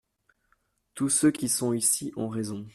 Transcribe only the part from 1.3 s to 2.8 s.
sont ici ont raison.